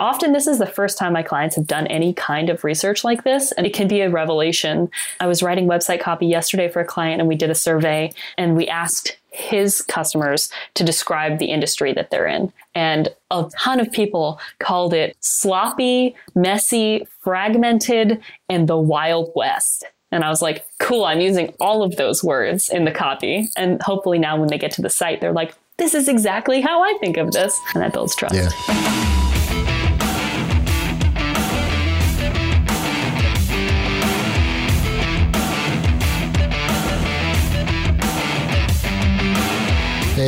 [0.00, 3.24] Often, this is the first time my clients have done any kind of research like
[3.24, 4.88] this, and it can be a revelation.
[5.18, 8.56] I was writing website copy yesterday for a client, and we did a survey, and
[8.56, 12.52] we asked his customers to describe the industry that they're in.
[12.76, 19.84] And a ton of people called it sloppy, messy, fragmented, and the Wild West.
[20.12, 23.48] And I was like, cool, I'm using all of those words in the copy.
[23.56, 26.82] And hopefully now when they get to the site, they're like, this is exactly how
[26.82, 27.58] I think of this.
[27.74, 28.34] And that builds trust.
[28.34, 29.07] Yeah.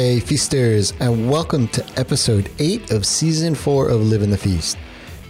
[0.02, 4.78] Hey, feasters, and welcome to episode 8 of season 4 of Living the Feast.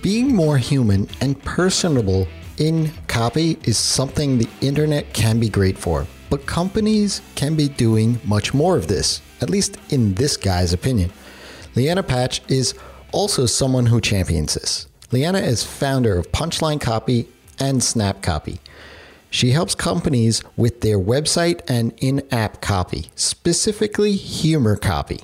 [0.01, 6.07] Being more human and personable in copy is something the internet can be great for,
[6.31, 11.11] but companies can be doing much more of this, at least in this guy's opinion.
[11.75, 12.77] Lianna Patch is
[13.11, 14.87] also someone who champions this.
[15.11, 17.27] Lianna is founder of Punchline Copy
[17.59, 18.61] and Snap Copy.
[19.31, 25.21] She helps companies with their website and in app copy, specifically humor copy.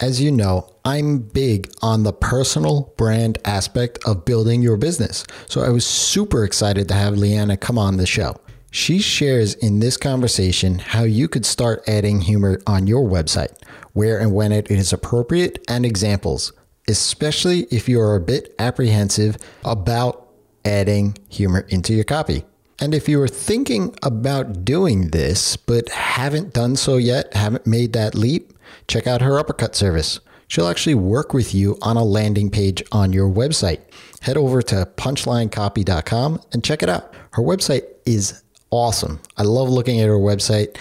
[0.00, 5.24] As you know, I'm big on the personal brand aspect of building your business.
[5.48, 8.36] So I was super excited to have Lianna come on the show.
[8.72, 13.54] She shares in this conversation how you could start adding humor on your website,
[13.92, 16.52] where and when it is appropriate, and examples,
[16.88, 20.28] especially if you are a bit apprehensive about
[20.64, 22.44] adding humor into your copy.
[22.82, 27.92] And if you are thinking about doing this, but haven't done so yet, haven't made
[27.92, 28.52] that leap,
[28.88, 30.18] check out her uppercut service.
[30.48, 33.78] She'll actually work with you on a landing page on your website.
[34.22, 37.14] Head over to punchlinecopy.com and check it out.
[37.34, 39.20] Her website is awesome.
[39.36, 40.76] I love looking at her website.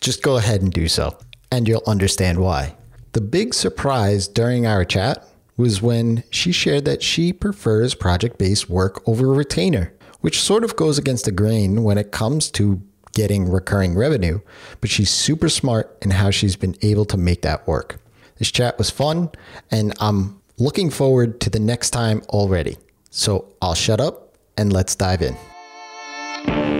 [0.00, 1.16] Just go ahead and do so,
[1.52, 2.74] and you'll understand why.
[3.12, 5.24] The big surprise during our chat
[5.56, 10.76] was when she shared that she prefers project based work over retainer which sort of
[10.76, 12.80] goes against the grain when it comes to
[13.12, 14.40] getting recurring revenue,
[14.80, 17.98] but she's super smart in how she's been able to make that work.
[18.38, 19.30] This chat was fun,
[19.70, 22.76] and I'm looking forward to the next time already.
[23.10, 26.75] So I'll shut up and let's dive in.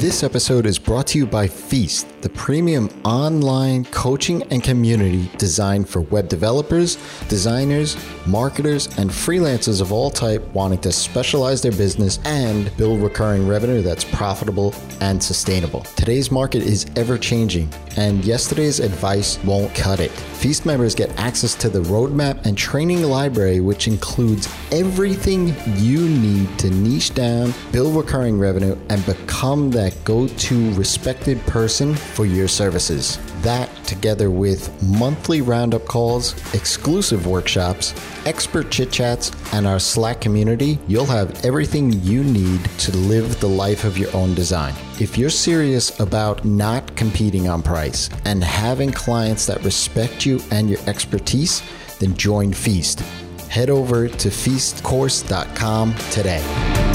[0.00, 5.90] This episode is brought to you by Feast, the premium online coaching and community designed
[5.90, 6.96] for web developers,
[7.28, 13.46] designers, marketers, and freelancers of all type wanting to specialize their business and build recurring
[13.46, 15.82] revenue that's profitable and sustainable.
[15.96, 20.12] Today's market is ever changing, and yesterday's advice won't cut it.
[20.40, 26.58] Feast members get access to the roadmap and training library, which includes everything you need
[26.60, 32.48] to niche down, build recurring revenue, and become that go to respected person for your
[32.48, 33.18] services.
[33.42, 37.94] That, together with monthly roundup calls, exclusive workshops,
[38.26, 43.48] expert chit chats, and our Slack community, you'll have everything you need to live the
[43.48, 44.74] life of your own design.
[45.00, 50.68] If you're serious about not competing on price and having clients that respect you and
[50.68, 51.62] your expertise,
[51.98, 53.00] then join Feast.
[53.48, 56.89] Head over to feastcourse.com today.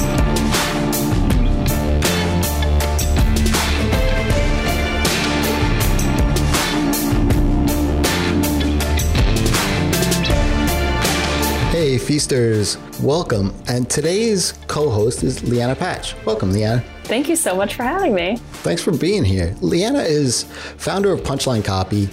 [12.16, 13.54] Feasters, welcome.
[13.68, 16.16] And today's co host is Lianna Patch.
[16.24, 16.82] Welcome, Lianna.
[17.04, 18.38] Thank you so much for having me.
[18.64, 19.48] Thanks for being here.
[19.60, 20.44] Lianna is
[20.78, 22.08] founder of Punchline Copy,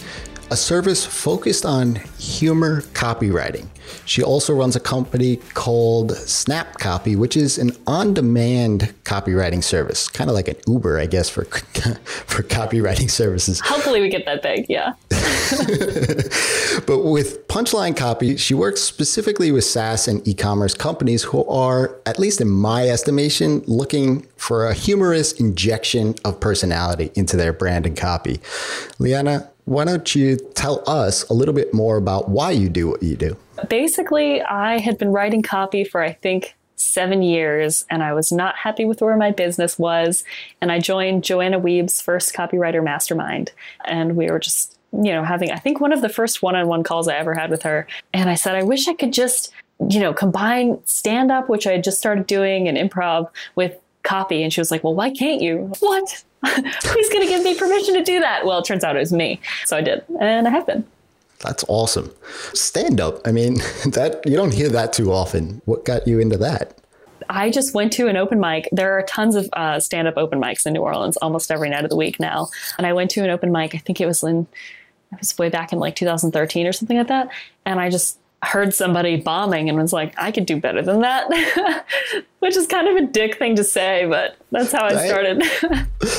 [0.52, 3.66] a service focused on humor copywriting.
[4.04, 10.28] She also runs a company called Snap Copy, which is an on-demand copywriting service, kind
[10.28, 13.60] of like an Uber, I guess, for for copywriting services.
[13.60, 14.66] Hopefully, we get that big.
[14.68, 14.92] Yeah.
[16.86, 22.18] but with Punchline Copy, she works specifically with SaaS and e-commerce companies who are, at
[22.18, 27.96] least in my estimation, looking for a humorous injection of personality into their brand and
[27.96, 28.38] copy.
[28.98, 33.02] Lianna, why don't you tell us a little bit more about why you do what
[33.02, 33.36] you do?
[33.68, 38.56] Basically, I had been writing copy for, I think, seven years and I was not
[38.56, 40.24] happy with where my business was.
[40.60, 43.52] And I joined Joanna Wiebe's first copywriter mastermind.
[43.84, 46.66] And we were just, you know, having, I think, one of the first one on
[46.66, 47.86] one calls I ever had with her.
[48.12, 49.52] And I said, I wish I could just,
[49.88, 54.42] you know, combine stand up, which I had just started doing, and improv with copy.
[54.42, 55.72] And she was like, Well, why can't you?
[55.80, 56.24] What?
[56.44, 58.44] Who's going to give me permission to do that?
[58.44, 59.40] Well, it turns out it was me.
[59.64, 60.04] So I did.
[60.20, 60.84] And I have been.
[61.40, 62.12] That's awesome.
[62.54, 63.26] Stand up.
[63.26, 63.54] I mean,
[63.86, 65.62] that you don't hear that too often.
[65.64, 66.78] What got you into that?
[67.28, 68.68] I just went to an open mic.
[68.72, 71.84] There are tons of uh, stand up open mics in New Orleans almost every night
[71.84, 72.48] of the week now.
[72.76, 74.46] And I went to an open mic, I think it was in
[75.12, 77.28] it was way back in like 2013 or something like that.
[77.66, 81.84] And I just heard somebody bombing and was like, I could do better than that,
[82.40, 85.44] which is kind of a dick thing to say, but that's how I started.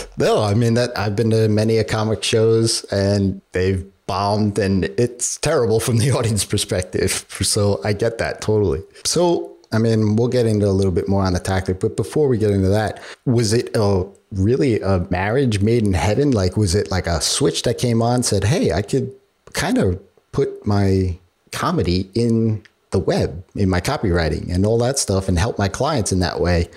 [0.17, 4.85] no, I mean that I've been to many a comic shows and they've bombed and
[4.85, 7.25] it's terrible from the audience perspective.
[7.41, 8.83] So I get that totally.
[9.05, 12.27] So I mean, we'll get into a little bit more on the tactic, but before
[12.27, 16.29] we get into that, was it a really a marriage made in heaven?
[16.29, 19.11] Like, was it like a switch that came on, said, "Hey, I could
[19.53, 19.99] kind of
[20.31, 21.17] put my
[21.53, 26.11] comedy in the web, in my copywriting, and all that stuff, and help my clients
[26.11, 26.69] in that way,"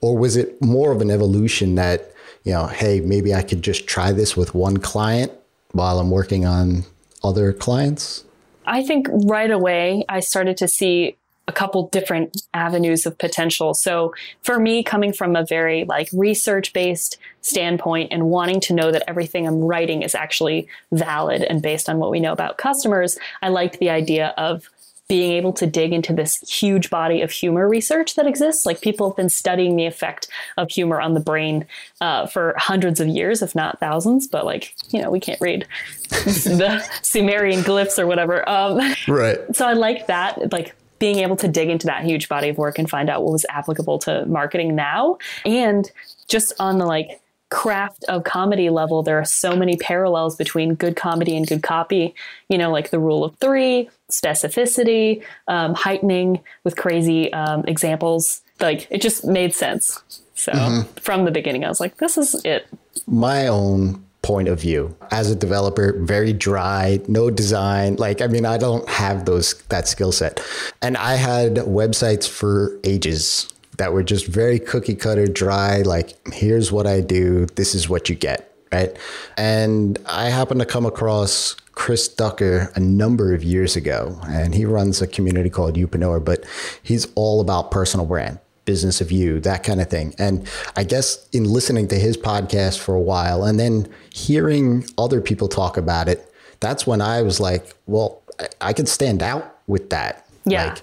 [0.00, 2.14] or was it more of an evolution that
[2.44, 5.32] you know, hey, maybe I could just try this with one client
[5.72, 6.84] while I'm working on
[7.22, 8.24] other clients?
[8.66, 11.16] I think right away I started to see
[11.46, 13.74] a couple different avenues of potential.
[13.74, 18.90] So for me, coming from a very like research based standpoint and wanting to know
[18.90, 23.18] that everything I'm writing is actually valid and based on what we know about customers,
[23.42, 24.70] I liked the idea of
[25.06, 28.64] being able to dig into this huge body of humor research that exists.
[28.64, 31.66] Like people have been studying the effect of humor on the brain
[32.00, 34.26] uh, for hundreds of years, if not thousands.
[34.26, 35.66] But like, you know, we can't read
[36.08, 38.48] the Sumerian glyphs or whatever.
[38.48, 39.38] Um, right.
[39.54, 40.50] So I like that.
[40.50, 40.74] Like
[41.04, 43.44] being able to dig into that huge body of work and find out what was
[43.50, 45.18] applicable to marketing now.
[45.44, 45.92] And
[46.28, 47.20] just on the like
[47.50, 52.14] craft of comedy level, there are so many parallels between good comedy and good copy.
[52.48, 58.40] You know, like the rule of three, specificity, um, heightening with crazy um, examples.
[58.58, 60.02] Like it just made sense.
[60.34, 60.90] So mm-hmm.
[61.00, 62.66] from the beginning, I was like, this is it.
[63.06, 64.96] My own point of view.
[65.10, 67.96] As a developer very dry no design.
[67.96, 70.42] Like i mean i don't have those that skill set.
[70.82, 76.70] And i had websites for ages that were just very cookie cutter dry like here's
[76.70, 78.96] what i do this is what you get right?
[79.36, 84.64] And i happened to come across chris ducker a number of years ago and he
[84.64, 86.44] runs a community called Youpreneur but
[86.82, 90.14] he's all about personal brand business of you, that kind of thing.
[90.18, 95.20] And I guess in listening to his podcast for a while and then hearing other
[95.20, 98.22] people talk about it, that's when I was like, well,
[98.60, 100.26] I can stand out with that.
[100.44, 100.66] Yeah.
[100.66, 100.82] Like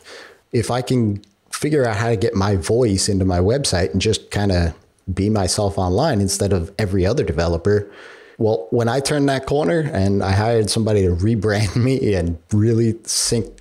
[0.52, 4.32] if I can figure out how to get my voice into my website and just
[4.32, 4.74] kind of
[5.14, 7.92] be myself online instead of every other developer.
[8.38, 12.98] Well, when I turned that corner and I hired somebody to rebrand me and really
[13.04, 13.61] sink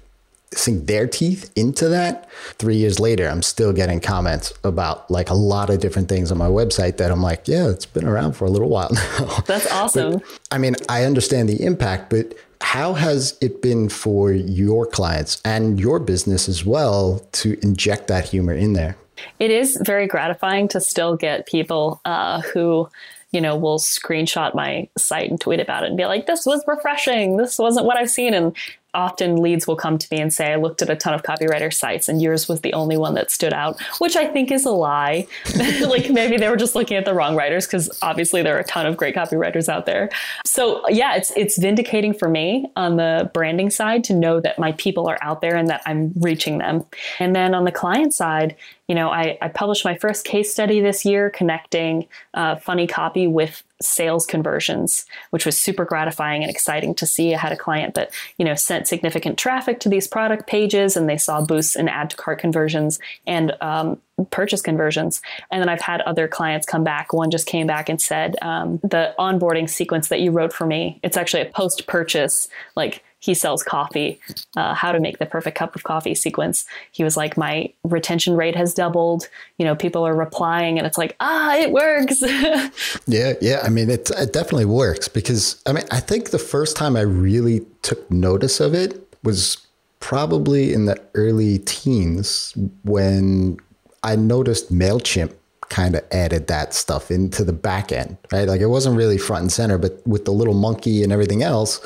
[0.53, 2.29] sink their teeth into that.
[2.59, 6.39] Three years later, I'm still getting comments about like a lot of different things on
[6.39, 9.41] my website that I'm like, yeah, it's been around for a little while now.
[9.47, 10.15] That's awesome.
[10.15, 15.41] But, I mean, I understand the impact, but how has it been for your clients
[15.45, 18.97] and your business as well to inject that humor in there?
[19.39, 22.89] It is very gratifying to still get people uh, who
[23.33, 26.65] you know, will screenshot my site and tweet about it and be like, this was
[26.67, 27.37] refreshing.
[27.37, 28.35] This wasn't what I've seen.
[28.35, 28.57] And
[28.95, 31.73] often leads will come to me and say, I looked at a ton of copywriter
[31.73, 34.71] sites and yours was the only one that stood out, which I think is a
[34.71, 35.27] lie.
[35.81, 38.65] like maybe they were just looking at the wrong writers because obviously there are a
[38.65, 40.11] ton of great copywriters out there.
[40.45, 44.73] So yeah, it's it's vindicating for me on the branding side to know that my
[44.73, 46.85] people are out there and that I'm reaching them.
[47.19, 48.57] And then on the client side,
[48.89, 53.29] you know, I, I published my first case study this year connecting uh, funny copy
[53.29, 57.35] with sales conversions, which was super gratifying and exciting to see.
[57.35, 61.09] I had a client that, you know, sent significant traffic to these product pages and
[61.09, 63.99] they saw boosts in add to cart conversions and um,
[64.31, 65.23] purchase conversions.
[65.51, 67.13] And then I've had other clients come back.
[67.13, 71.01] One just came back and said, um, the onboarding sequence that you wrote for me,
[71.03, 74.19] it's actually a post purchase, like he sells coffee,
[74.57, 76.65] uh, how to make the perfect cup of coffee sequence.
[76.91, 79.29] He was like, my retention rate has doubled.
[79.59, 82.23] You know, people are replying, and it's like, ah, it works.
[83.07, 83.61] yeah, yeah.
[83.63, 87.03] I mean, it, it definitely works because I mean, I think the first time I
[87.03, 89.59] really took notice of it was
[90.01, 93.59] probably in the early teens when
[94.03, 95.35] I noticed Mailchimp
[95.69, 98.49] kind of added that stuff into the back end, right?
[98.49, 101.81] Like it wasn't really front and center, but with the little monkey and everything else,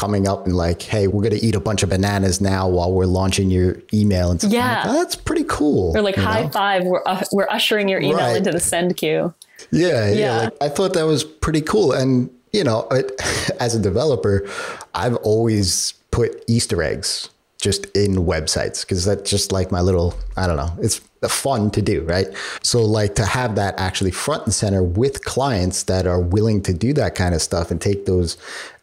[0.00, 2.90] coming up and like, hey, we're going to eat a bunch of bananas now while
[2.90, 4.30] we're launching your email.
[4.30, 4.50] And stuff.
[4.50, 5.94] yeah, like, oh, that's pretty cool.
[5.94, 6.48] Or like high know?
[6.48, 8.36] five, we're, uh, we're ushering your email right.
[8.38, 9.34] into the send queue.
[9.70, 10.14] Yeah, yeah.
[10.14, 10.36] yeah.
[10.38, 11.92] Like, I thought that was pretty cool.
[11.92, 13.12] And, you know, it,
[13.60, 14.48] as a developer,
[14.94, 17.28] I've always put Easter eggs
[17.60, 21.82] just in websites because that's just like my little, I don't know, it's fun to
[21.82, 22.26] do, right?
[22.62, 26.72] So, like to have that actually front and center with clients that are willing to
[26.72, 28.38] do that kind of stuff and take those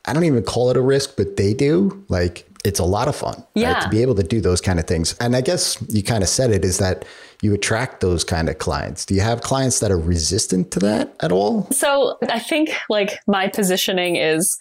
[0.08, 2.04] I don't even call it a risk, but they do.
[2.08, 3.74] Like it's a lot of fun yeah.
[3.74, 5.16] right, to be able to do those kind of things.
[5.20, 7.06] And I guess you kind of said it is that
[7.41, 9.06] you attract those kind of clients.
[9.06, 11.67] Do you have clients that are resistant to that at all?
[11.72, 14.58] So I think like my positioning is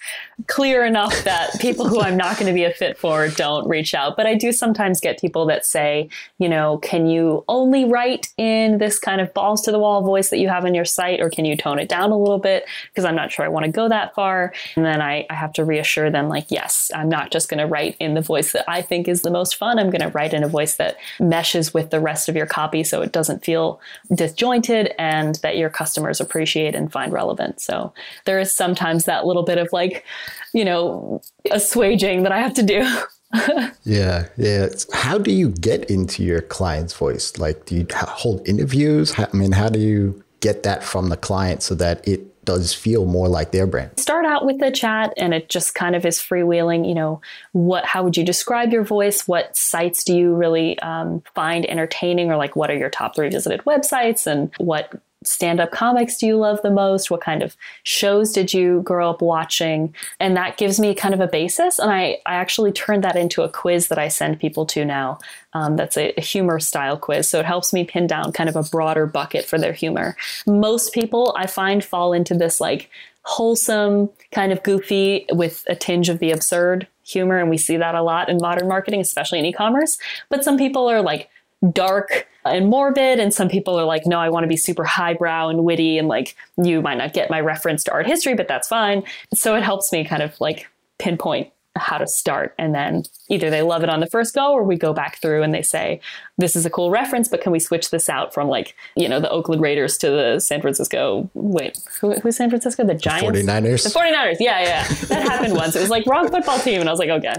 [0.47, 3.95] clear enough that people who I'm not going to be a fit for don't reach
[3.95, 4.17] out.
[4.17, 8.77] But I do sometimes get people that say, you know, can you only write in
[8.77, 11.31] this kind of balls to the wall voice that you have on your site, or
[11.31, 12.67] can you tone it down a little bit?
[12.91, 14.53] Because I'm not sure I want to go that far.
[14.75, 17.67] And then I, I have to reassure them, like, yes, I'm not just going to
[17.67, 19.79] write in the voice that I think is the most fun.
[19.79, 22.66] I'm going to write in a voice that meshes with the rest of your copy
[22.85, 23.81] so it doesn't feel
[24.15, 27.61] disjointed and that your customers appreciate and find relevant.
[27.61, 27.93] So
[28.25, 30.05] there is sometimes that little bit of like,
[30.53, 31.21] you know,
[31.51, 32.87] assuaging that I have to do.
[33.85, 34.69] yeah, yeah.
[34.93, 37.39] How do you get into your client's voice?
[37.39, 39.19] Like, do you hold interviews?
[39.19, 43.05] I mean, how do you get that from the client so that it does feel
[43.05, 43.99] more like their brand.
[43.99, 46.89] Start out with the chat and it just kind of is freewheeling.
[46.89, 47.21] You know,
[47.53, 49.29] what, how would you describe your voice?
[49.29, 53.29] What sites do you really um, find entertaining or like what are your top three
[53.29, 54.91] visited websites and what
[55.27, 57.11] stand up comics do you love the most?
[57.11, 59.95] What kind of shows did you grow up watching?
[60.21, 61.79] And that gives me kind of a basis.
[61.79, 65.19] And I, I actually turned that into a quiz that I send people to now.
[65.53, 67.29] Um, that's a, a humor style quiz.
[67.29, 70.17] So it helps me pin down kind of a broader bucket for their humor.
[70.47, 72.91] Most people I find fall into this like
[73.23, 77.39] wholesome, kind of goofy with a tinge of the absurd humor.
[77.39, 79.99] And we see that a lot in modern marketing, especially in e commerce.
[80.29, 81.29] But some people are like,
[81.73, 85.49] dark and morbid and some people are like no i want to be super highbrow
[85.49, 88.69] and witty and like you might not get my reference to art history but that's
[88.69, 89.03] fine.
[89.35, 93.61] So it helps me kind of like pinpoint how to start and then either they
[93.61, 96.01] love it on the first go or we go back through and they say
[96.39, 99.21] this is a cool reference but can we switch this out from like you know
[99.21, 102.83] the oakland raiders to the san francisco wait who, who's san francisco?
[102.83, 103.27] The giants?
[103.39, 103.83] The 49ers.
[103.93, 104.89] The 49ers yeah yeah.
[105.09, 105.77] That happened once.
[105.77, 107.35] It was like wrong football team and i was like okay.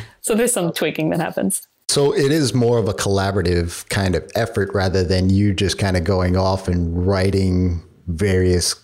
[0.20, 4.30] So there's some tweaking that happens so it is more of a collaborative kind of
[4.34, 8.74] effort rather than you just kind of going off and writing various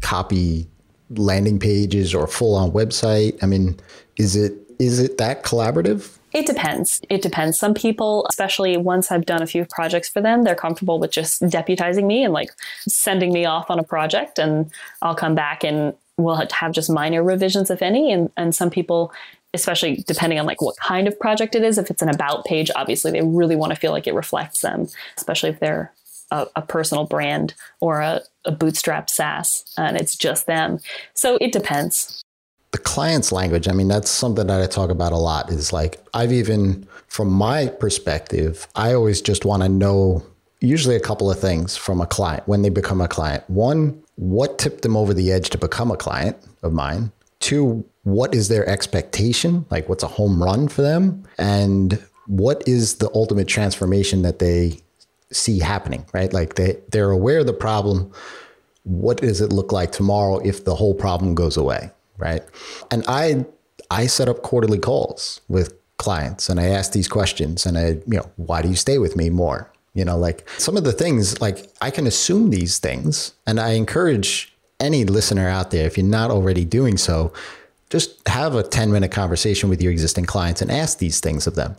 [0.00, 0.68] copy
[1.10, 3.38] landing pages or full on website.
[3.42, 3.78] I mean,
[4.16, 6.18] is it is it that collaborative?
[6.32, 7.00] It depends.
[7.08, 7.58] It depends.
[7.58, 11.40] Some people, especially once I've done a few projects for them, they're comfortable with just
[11.42, 12.50] deputizing me and like
[12.86, 17.22] sending me off on a project and I'll come back and we'll have just minor
[17.22, 19.12] revisions if any and and some people
[19.54, 22.70] especially depending on like what kind of project it is if it's an about page
[22.76, 24.86] obviously they really want to feel like it reflects them
[25.16, 25.92] especially if they're
[26.30, 30.80] a, a personal brand or a, a bootstrapped SaaS and it's just them.
[31.14, 32.22] So it depends.
[32.72, 36.04] The client's language, I mean, that's something that I talk about a lot is like,
[36.12, 40.22] I've even, from my perspective, I always just want to know
[40.60, 43.48] usually a couple of things from a client when they become a client.
[43.48, 47.10] One, what tipped them over the edge to become a client of mine?
[47.40, 49.66] Two, what is their expectation?
[49.70, 51.24] Like, what's a home run for them?
[51.38, 54.80] And what is the ultimate transformation that they
[55.32, 56.32] see happening, right?
[56.32, 58.12] Like they, they're aware of the problem.
[58.84, 62.42] What does it look like tomorrow if the whole problem goes away, right?
[62.90, 63.44] And I,
[63.90, 68.18] I set up quarterly calls with clients and I ask these questions and I, you
[68.18, 69.70] know, why do you stay with me more?
[69.94, 73.70] You know, like some of the things, like I can assume these things and I
[73.70, 77.32] encourage any listener out there, if you're not already doing so,
[77.90, 81.54] just have a 10 minute conversation with your existing clients and ask these things of
[81.54, 81.76] them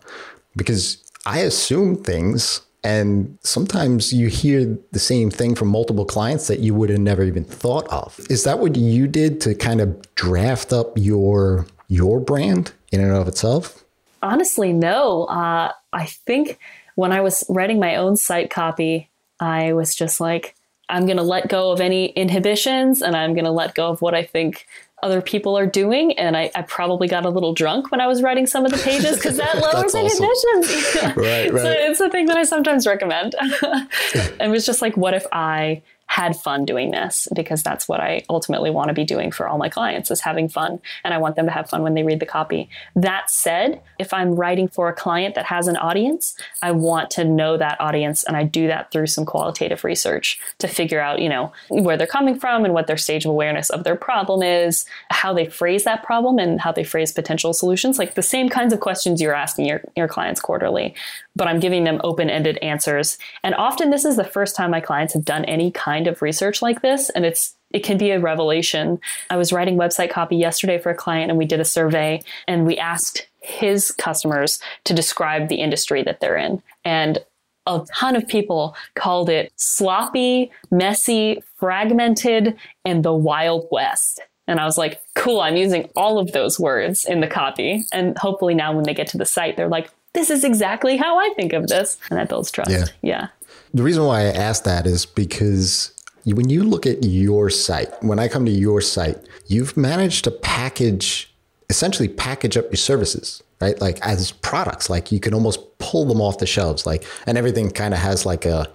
[0.56, 6.60] because I assume things and sometimes you hear the same thing from multiple clients that
[6.60, 8.20] you would have never even thought of.
[8.30, 13.12] Is that what you did to kind of draft up your your brand in and
[13.12, 13.84] of itself?
[14.22, 15.26] Honestly, no.
[15.26, 16.58] Uh, I think
[16.96, 20.56] when I was writing my own site copy, I was just like,
[20.90, 24.02] I'm going to let go of any inhibitions and I'm going to let go of
[24.02, 24.66] what I think
[25.02, 26.18] other people are doing.
[26.18, 28.78] And I, I, probably got a little drunk when I was writing some of the
[28.80, 31.16] pages because that lowers inhibitions.
[31.16, 31.16] right,
[31.54, 31.62] right.
[31.62, 33.36] So it's a thing that I sometimes recommend.
[33.64, 38.00] And it was just like, what if I had fun doing this because that's what
[38.00, 41.20] I ultimately want to be doing for all my clients is having fun and I
[41.20, 42.68] want them to have fun when they read the copy.
[42.96, 47.24] That said, if I'm writing for a client that has an audience, I want to
[47.24, 51.30] know that audience and I do that through some qualitative research to figure out, you
[51.30, 54.86] know, where they're coming from and what their stage of awareness of their problem is,
[55.12, 58.74] how they phrase that problem and how they phrase potential solutions, like the same kinds
[58.74, 60.96] of questions you're asking your, your clients quarterly
[61.40, 63.18] but I'm giving them open ended answers.
[63.46, 66.62] And often this is the first time my clients have done any kind of research
[66.62, 67.10] like this.
[67.10, 69.00] And it's it can be a revelation.
[69.30, 72.66] I was writing website copy yesterday for a client and we did a survey and
[72.66, 76.62] we asked his customers to describe the industry that they're in.
[76.84, 77.20] And
[77.66, 84.20] a ton of people called it sloppy, messy, fragmented, and the Wild West.
[84.48, 87.84] And I was like, cool, I'm using all of those words in the copy.
[87.94, 91.20] And hopefully now when they get to the site, they're like, this is exactly how
[91.20, 91.98] I think of this.
[92.10, 92.72] And that builds trust.
[92.72, 92.86] Yeah.
[93.02, 93.28] yeah.
[93.74, 95.94] The reason why I asked that is because
[96.26, 100.32] when you look at your site, when I come to your site, you've managed to
[100.32, 101.34] package,
[101.70, 103.80] essentially package up your services, right?
[103.80, 107.70] Like as products, like you can almost pull them off the shelves, like, and everything
[107.70, 108.72] kind of has like a,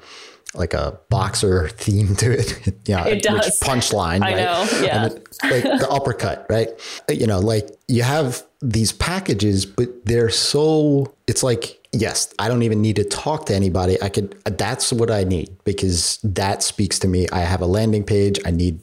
[0.55, 2.75] like a boxer theme to it.
[2.87, 3.59] yeah, it does.
[3.61, 4.23] Punchline.
[4.23, 4.37] I right?
[4.37, 4.69] know.
[4.81, 5.03] Yeah.
[5.51, 6.69] like the uppercut, right?
[7.09, 12.63] You know, like you have these packages, but they're so, it's like, yes, I don't
[12.63, 14.01] even need to talk to anybody.
[14.03, 17.27] I could, that's what I need because that speaks to me.
[17.33, 18.39] I have a landing page.
[18.45, 18.81] I need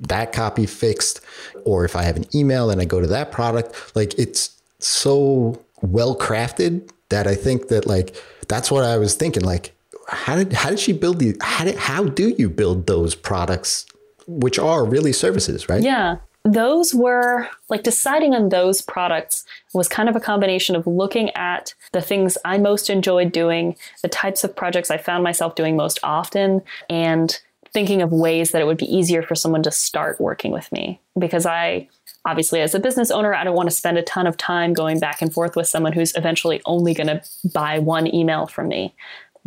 [0.00, 1.20] that copy fixed.
[1.64, 5.62] Or if I have an email and I go to that product, like it's so
[5.82, 8.16] well crafted that I think that like,
[8.48, 9.44] that's what I was thinking.
[9.44, 9.74] Like,
[10.08, 13.84] how did how did she build the how did how do you build those products
[14.26, 20.08] which are really services right yeah those were like deciding on those products was kind
[20.08, 24.56] of a combination of looking at the things I most enjoyed doing, the types of
[24.56, 27.38] projects I found myself doing most often, and
[27.72, 31.00] thinking of ways that it would be easier for someone to start working with me.
[31.18, 31.88] Because I,
[32.24, 34.98] obviously, as a business owner, I don't want to spend a ton of time going
[35.00, 38.94] back and forth with someone who's eventually only going to buy one email from me.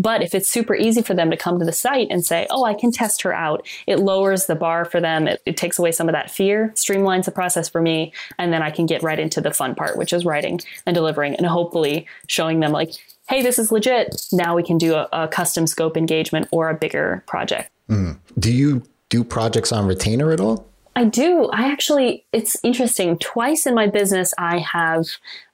[0.01, 2.65] But if it's super easy for them to come to the site and say, oh,
[2.65, 5.27] I can test her out, it lowers the bar for them.
[5.27, 8.11] It, it, takes away some of that fear, streamlines the process for me.
[8.39, 11.35] And then I can get right into the fun part, which is writing and delivering
[11.35, 12.93] and hopefully showing them, like,
[13.29, 14.25] hey, this is legit.
[14.31, 17.69] Now we can do a, a custom scope engagement or a bigger project.
[17.87, 18.17] Mm.
[18.39, 20.70] Do you do projects on retainer at all?
[20.93, 21.49] I do.
[21.53, 23.17] I actually, it's interesting.
[23.19, 25.05] Twice in my business, I have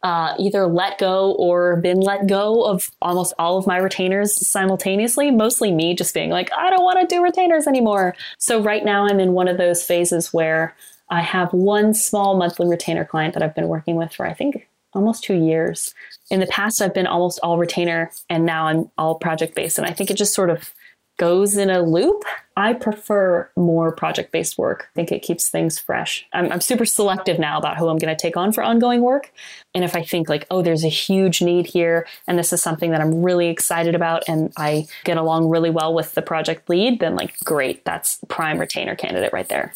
[0.01, 5.29] uh, either let go or been let go of almost all of my retainers simultaneously.
[5.29, 8.15] Mostly me just being like, I don't want to do retainers anymore.
[8.39, 10.75] So right now, I'm in one of those phases where
[11.10, 14.67] I have one small monthly retainer client that I've been working with for, I think,
[14.94, 15.94] almost two years.
[16.32, 19.77] In the past, I've been almost all retainer, and now I'm all project based.
[19.77, 20.74] And I think it just sort of
[21.17, 22.24] goes in a loop.
[22.55, 24.89] I prefer more project based work.
[24.91, 26.25] I think it keeps things fresh.
[26.33, 29.31] I'm, I'm super selective now about who I'm going to take on for ongoing work.
[29.75, 32.91] And if I think, like, oh, there's a huge need here, and this is something
[32.91, 37.00] that I'm really excited about, and I get along really well with the project lead,
[37.00, 39.74] then, like, great, that's prime retainer candidate right there.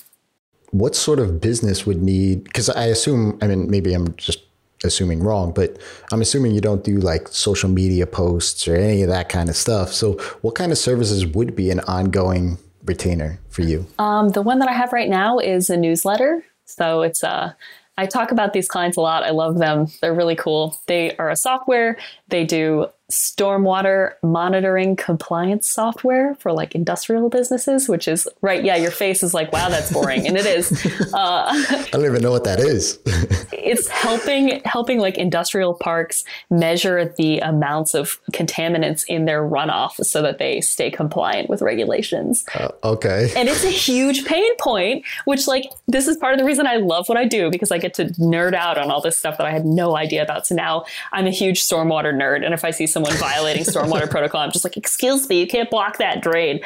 [0.71, 2.45] What sort of business would need?
[2.45, 4.39] Because I assume, I mean, maybe I'm just
[4.83, 5.77] assuming wrong, but
[6.11, 9.55] I'm assuming you don't do like social media posts or any of that kind of
[9.55, 9.93] stuff.
[9.93, 13.85] So, what kind of services would be an ongoing retainer for you?
[13.99, 16.43] Um, the one that I have right now is a newsletter.
[16.65, 17.51] So it's a uh,
[17.97, 19.23] I talk about these clients a lot.
[19.23, 19.87] I love them.
[20.01, 20.79] They're really cool.
[20.87, 21.97] They are a software.
[22.29, 28.63] They do stormwater monitoring compliance software for like industrial businesses, which is right.
[28.63, 30.71] Yeah, your face is like, wow, that's boring, and it is.
[31.13, 32.99] Uh, I don't even know what that is.
[33.51, 40.21] it's helping helping like industrial parks measure the amounts of contaminants in their runoff so
[40.21, 42.45] that they stay compliant with regulations.
[42.55, 43.31] Uh, okay.
[43.35, 46.77] And it's a huge pain point, which like this is part of the reason I
[46.77, 49.47] love what I do because I get to nerd out on all this stuff that
[49.47, 50.47] I had no idea about.
[50.47, 54.09] So now I'm a huge stormwater nerd, and if I see some someone violating stormwater
[54.09, 54.41] protocol.
[54.41, 56.61] I'm just like, excuse me, you can't block that drain.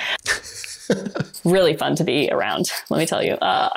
[1.46, 3.34] really fun to be around, let me tell you.
[3.34, 3.70] Uh,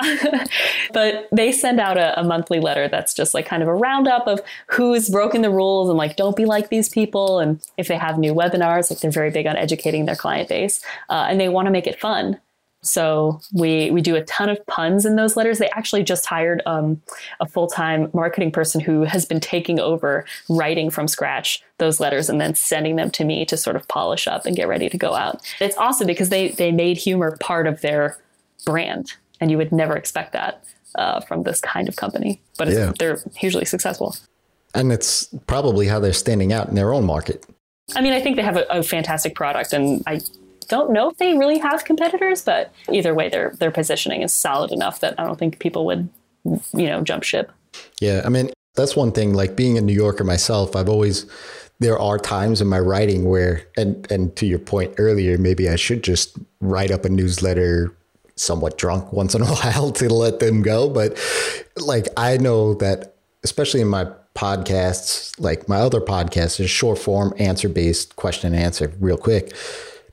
[0.93, 4.27] but they send out a, a, monthly letter that's just like kind of a roundup
[4.27, 7.39] of who's broken the rules and like, don't be like these people.
[7.39, 10.81] And if they have new webinars, like they're very big on educating their client base
[11.09, 12.39] uh, and they want to make it fun.
[12.81, 15.57] So we we do a ton of puns in those letters.
[15.59, 17.01] They actually just hired um,
[17.39, 22.29] a full time marketing person who has been taking over writing from scratch those letters
[22.29, 24.97] and then sending them to me to sort of polish up and get ready to
[24.97, 25.41] go out.
[25.59, 28.17] It's awesome because they they made humor part of their
[28.65, 30.63] brand, and you would never expect that
[30.95, 32.41] uh, from this kind of company.
[32.57, 32.93] But yeah.
[32.97, 34.15] they're hugely successful,
[34.73, 37.45] and it's probably how they're standing out in their own market.
[37.95, 40.21] I mean, I think they have a, a fantastic product, and I
[40.69, 44.71] don't know if they really have competitors, but either way, their their positioning is solid
[44.71, 46.07] enough that I don't think people would,
[46.45, 47.51] you know, jump ship.
[47.99, 49.33] Yeah, I mean that's one thing.
[49.33, 51.25] Like being a New Yorker myself, I've always
[51.79, 55.75] there are times in my writing where, and and to your point earlier, maybe I
[55.75, 57.93] should just write up a newsletter
[58.35, 60.89] somewhat drunk once in a while to let them go.
[60.89, 61.17] But
[61.77, 67.33] like I know that, especially in my podcasts, like my other podcasts, is short form,
[67.39, 69.53] answer based, question and answer, real quick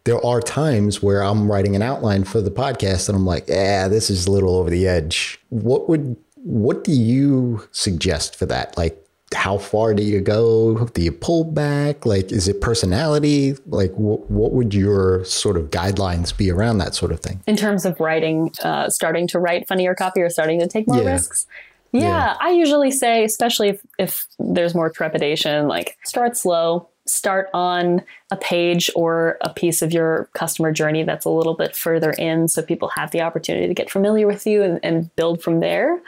[0.06, 3.88] there are times where I'm writing an outline for the podcast and I'm like, yeah,
[3.88, 5.38] this is a little over the edge.
[5.50, 8.76] What would what do you suggest for that?
[8.78, 9.02] Like
[9.34, 10.86] how far do you go?
[10.86, 12.06] Do you pull back?
[12.06, 13.56] Like, is it personality?
[13.66, 17.40] Like, wh- what would your sort of guidelines be around that sort of thing?
[17.48, 21.02] In terms of writing, uh, starting to write funnier copy or starting to take more
[21.02, 21.10] yeah.
[21.10, 21.46] risks?
[21.90, 22.36] Yeah, Yeah.
[22.40, 28.36] I usually say, especially if, if there's more trepidation, like start slow, start on a
[28.36, 32.62] page or a piece of your customer journey that's a little bit further in so
[32.62, 36.00] people have the opportunity to get familiar with you and, and build from there.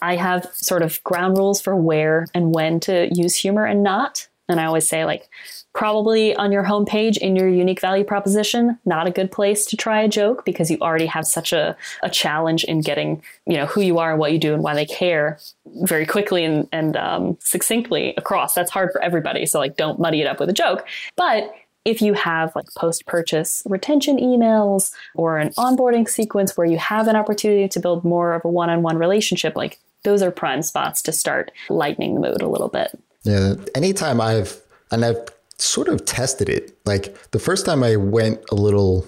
[0.00, 4.28] I have sort of ground rules for where and when to use humor and not.
[4.48, 5.28] And I always say, like,
[5.76, 10.00] probably on your homepage in your unique value proposition, not a good place to try
[10.00, 13.82] a joke because you already have such a, a challenge in getting, you know, who
[13.82, 15.38] you are and what you do and why they care
[15.82, 18.54] very quickly and, and um, succinctly across.
[18.54, 19.44] That's hard for everybody.
[19.44, 20.86] So, like, don't muddy it up with a joke.
[21.14, 21.52] But
[21.84, 27.06] if you have like post purchase retention emails or an onboarding sequence where you have
[27.06, 30.62] an opportunity to build more of a one on one relationship, like those are prime
[30.62, 32.98] spots to start lightening the mood a little bit.
[33.24, 33.54] Yeah.
[33.74, 34.60] Anytime I've,
[34.90, 39.06] and I've sort of tested it, like the first time I went a little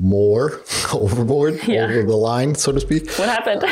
[0.00, 0.60] more
[0.92, 1.84] overboard, Yeah.
[1.84, 3.64] over the line, so to speak, What happened?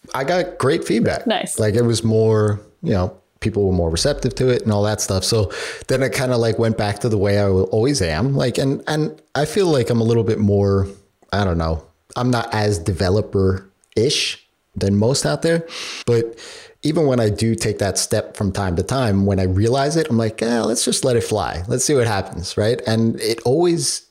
[0.14, 1.26] I got great feedback.
[1.26, 1.58] Nice.
[1.58, 5.00] Like it was more, you know, people were more receptive to it and all that
[5.00, 5.24] stuff.
[5.24, 5.52] So
[5.88, 8.34] then it kind of like went back to the way I always am.
[8.34, 10.88] Like, and, and I feel like I'm a little bit more,
[11.32, 11.84] I don't know,
[12.16, 15.66] I'm not as developer ish than most out there.
[16.06, 16.38] But
[16.82, 20.08] even when I do take that step from time to time, when I realize it,
[20.08, 21.64] I'm like, yeah, let's just let it fly.
[21.66, 22.56] Let's see what happens.
[22.56, 22.80] Right.
[22.86, 24.06] And it always,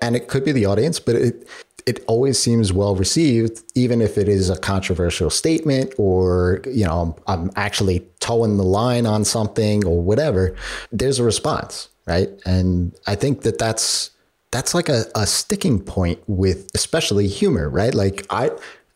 [0.00, 1.48] and it could be the audience, but it,
[1.86, 7.16] it always seems well received, even if it is a controversial statement or, you know,
[7.26, 10.54] I'm actually toeing the line on something or whatever.
[10.92, 12.28] There's a response, right?
[12.44, 14.10] And I think that that's,
[14.52, 17.94] that's like a, a sticking point with especially humor, right?
[17.94, 18.50] Like I,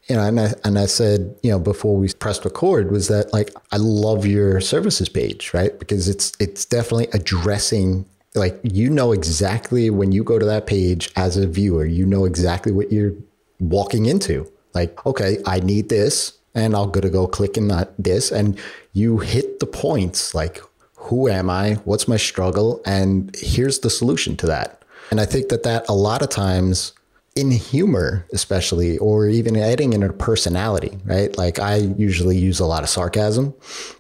[0.09, 3.33] you know, and I, and I said, you know, before we pressed record was that
[3.33, 5.79] like, I love your services page, right?
[5.79, 11.11] Because it's, it's definitely addressing like you know exactly when you go to that page
[11.17, 13.15] as a viewer you know exactly what you're
[13.61, 14.51] walking into.
[14.75, 18.59] Like okay i need this and i'll go to go click in that this and
[18.93, 20.61] you hit the points like
[20.97, 21.75] who am i?
[21.85, 22.81] What's my struggle?
[22.87, 24.83] And here's the solution to that.
[25.11, 26.93] And i think that that a lot of times
[27.37, 32.65] in humor especially or even adding in a personality right like i usually use a
[32.67, 33.53] lot of sarcasm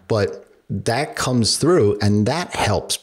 [0.08, 2.98] but that comes through and that helps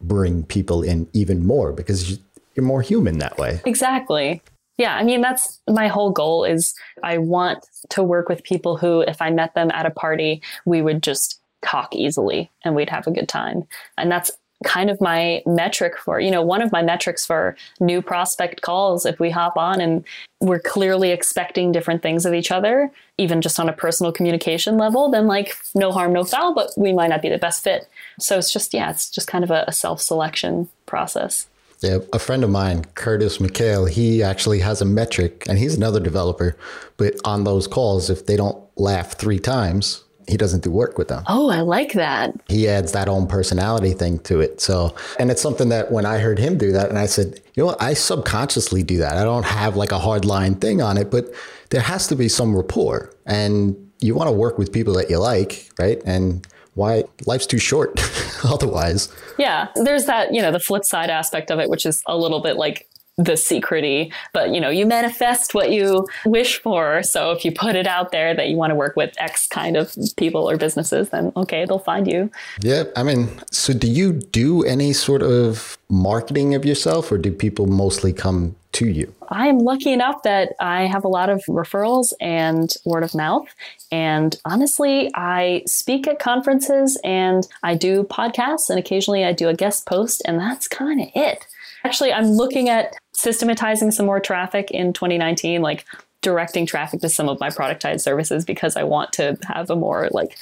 [0.00, 2.18] bring people in even more because you-
[2.54, 3.60] you're more human that way.
[3.64, 4.40] Exactly.
[4.78, 9.00] Yeah, I mean that's my whole goal is I want to work with people who
[9.02, 13.06] if I met them at a party, we would just talk easily and we'd have
[13.06, 13.64] a good time.
[13.98, 14.30] And that's
[14.64, 19.06] kind of my metric for, you know, one of my metrics for new prospect calls
[19.06, 20.04] if we hop on and
[20.40, 25.10] we're clearly expecting different things of each other, even just on a personal communication level,
[25.10, 27.88] then like no harm no foul, but we might not be the best fit.
[28.18, 31.46] So it's just yeah, it's just kind of a, a self-selection process.
[31.80, 36.00] Yeah, a friend of mine, Curtis McHale, he actually has a metric and he's another
[36.00, 36.56] developer,
[36.96, 41.08] but on those calls, if they don't laugh three times, he doesn't do work with
[41.08, 41.22] them.
[41.26, 42.34] Oh, I like that.
[42.48, 44.60] He adds that own personality thing to it.
[44.60, 47.62] So, and it's something that when I heard him do that, and I said, you
[47.62, 49.16] know what, I subconsciously do that.
[49.16, 51.32] I don't have like a hard line thing on it, but
[51.70, 53.14] there has to be some rapport.
[53.26, 56.02] And you want to work with people that you like, right?
[56.04, 58.00] And why life's too short
[58.44, 59.12] otherwise.
[59.38, 62.40] Yeah, there's that, you know, the flip side aspect of it, which is a little
[62.40, 67.02] bit like the secrety, but you know, you manifest what you wish for.
[67.02, 69.76] So if you put it out there that you want to work with X kind
[69.76, 72.30] of people or businesses, then okay, they'll find you.
[72.60, 77.30] Yeah, I mean, so do you do any sort of marketing of yourself or do
[77.30, 79.14] people mostly come to you?
[79.28, 83.46] I am lucky enough that I have a lot of referrals and word of mouth.
[83.92, 89.54] And honestly, I speak at conferences and I do podcasts and occasionally I do a
[89.54, 91.46] guest post, and that's kind of it.
[91.84, 95.86] Actually, I'm looking at systematizing some more traffic in 2019, like
[96.20, 100.08] directing traffic to some of my productized services because I want to have a more
[100.10, 100.36] like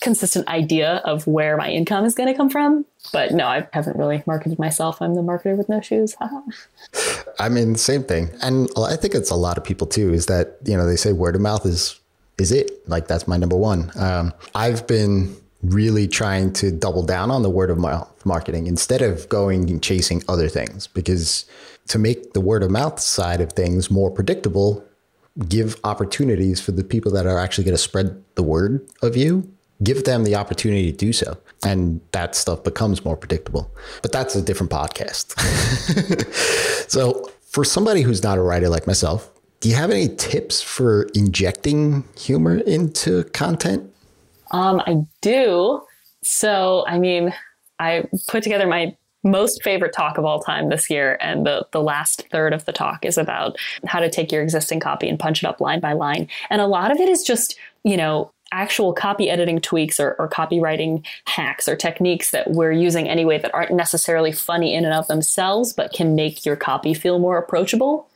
[0.00, 2.84] consistent idea of where my income is going to come from.
[3.12, 5.00] But no, I haven't really marketed myself.
[5.00, 6.16] I'm the marketer with no shoes.
[7.38, 8.30] I mean, same thing.
[8.42, 11.12] And I think it's a lot of people too, is that, you know, they say
[11.12, 12.00] word of mouth is
[12.36, 12.88] is it.
[12.88, 13.92] Like that's my number one.
[13.96, 19.02] Um, I've been really trying to double down on the word of mouth marketing instead
[19.02, 21.46] of going and chasing other things because
[21.88, 24.84] to make the word of mouth side of things more predictable,
[25.48, 29.50] give opportunities for the people that are actually going to spread the word of you,
[29.82, 31.36] give them the opportunity to do so.
[31.64, 33.70] And that stuff becomes more predictable.
[34.02, 35.38] But that's a different podcast.
[36.90, 41.04] so, for somebody who's not a writer like myself, do you have any tips for
[41.14, 43.90] injecting humor into content?
[44.50, 45.82] Um, I do.
[46.22, 47.32] So, I mean,
[47.78, 51.82] I put together my most favorite talk of all time this year, and the the
[51.82, 53.56] last third of the talk is about
[53.86, 56.28] how to take your existing copy and punch it up line by line.
[56.50, 60.28] And a lot of it is just, you know, actual copy editing tweaks or, or
[60.28, 65.06] copywriting hacks or techniques that we're using anyway that aren't necessarily funny in and of
[65.08, 68.08] themselves, but can make your copy feel more approachable.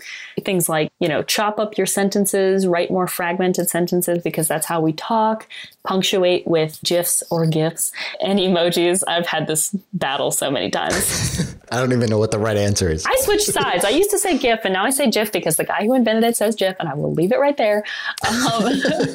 [0.44, 4.80] Things like, you know, chop up your sentences, write more fragmented sentences because that's how
[4.80, 5.48] we talk,
[5.84, 9.02] punctuate with GIFs or GIFs and emojis.
[9.08, 11.54] I've had this battle so many times.
[11.70, 13.04] I don't even know what the right answer is.
[13.06, 13.84] I switched sides.
[13.84, 16.24] I used to say GIF and now I say GIF because the guy who invented
[16.24, 17.84] it says GIF and I will leave it right there.
[18.28, 18.72] Um,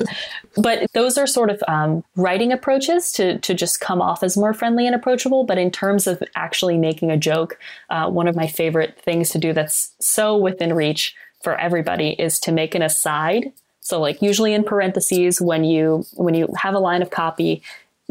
[0.57, 4.53] but those are sort of um, writing approaches to, to just come off as more
[4.53, 5.43] friendly and approachable.
[5.43, 7.57] But in terms of actually making a joke,
[7.89, 12.39] uh, one of my favorite things to do that's so within reach for everybody is
[12.39, 13.51] to make an aside.
[13.81, 17.61] So like usually in parentheses when you when you have a line of copy,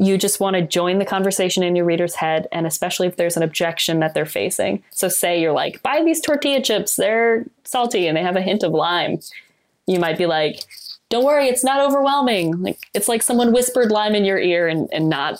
[0.02, 3.36] you just want to join the conversation in your reader's head and especially if there's
[3.36, 4.82] an objection that they're facing.
[4.90, 8.64] So say you're like, buy these tortilla chips, they're salty and they have a hint
[8.64, 9.20] of lime.
[9.86, 10.64] You might be like,
[11.08, 12.62] don't worry, it's not overwhelming.
[12.62, 15.38] Like it's like someone whispered lime in your ear and, and not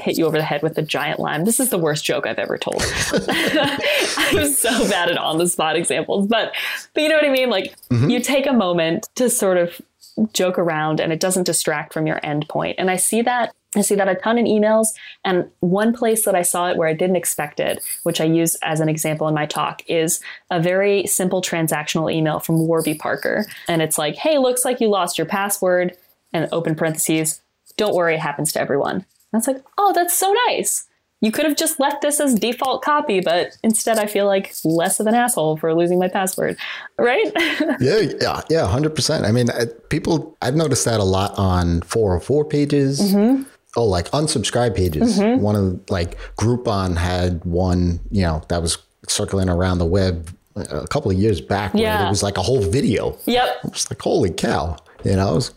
[0.00, 1.44] hit you over the head with a giant lime.
[1.44, 2.82] This is the worst joke I've ever told.
[3.12, 6.52] I'm so bad at on the spot examples, but
[6.94, 7.50] but you know what I mean?
[7.50, 8.10] Like mm-hmm.
[8.10, 9.80] you take a moment to sort of
[10.34, 12.76] joke around and it doesn't distract from your end point.
[12.78, 14.86] And I see that I see that a ton in emails.
[15.24, 18.56] And one place that I saw it where I didn't expect it, which I use
[18.62, 23.46] as an example in my talk, is a very simple transactional email from Warby Parker.
[23.68, 25.96] And it's like, hey, looks like you lost your password,
[26.32, 27.40] and open parentheses,
[27.76, 29.04] don't worry, it happens to everyone.
[29.32, 30.86] That's like, oh, that's so nice.
[31.20, 35.00] You could have just left this as default copy, but instead I feel like less
[35.00, 36.56] of an asshole for losing my password,
[36.96, 37.32] right?
[37.80, 39.24] yeah, yeah, yeah, hundred percent.
[39.24, 39.48] I mean,
[39.88, 43.00] people, I've noticed that a lot on 404 pages.
[43.00, 43.42] Mm-hmm
[43.76, 45.18] oh like unsubscribe pages.
[45.18, 45.42] Mm-hmm.
[45.42, 50.86] one of like groupon had one you know that was circling around the web a
[50.88, 52.06] couple of years back yeah.
[52.06, 53.16] it was like a whole video.
[53.26, 53.64] Yep.
[53.64, 54.76] It was like holy cow.
[55.04, 55.54] You know was,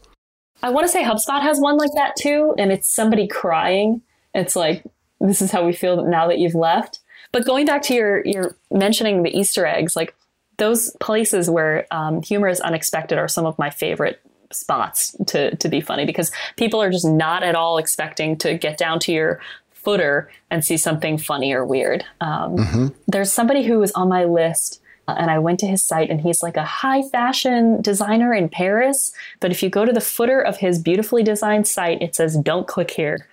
[0.62, 4.02] i want to say hubspot has one like that too and it's somebody crying.
[4.34, 4.84] It's like
[5.20, 7.00] this is how we feel now that you've left.
[7.32, 10.16] But going back to your your mentioning the easter eggs like
[10.58, 14.22] those places where um, humor is unexpected are some of my favorite
[14.52, 18.78] spots to to be funny because people are just not at all expecting to get
[18.78, 19.40] down to your
[19.84, 22.06] footer and see something funny or weird.
[22.22, 22.88] Um, mm-hmm.
[23.08, 24.80] There's somebody who was on my list.
[25.08, 28.50] Uh, and I went to his site, and he's like a high fashion designer in
[28.50, 29.12] Paris.
[29.40, 32.68] But if you go to the footer of his beautifully designed site, it says, Don't
[32.68, 33.28] click here.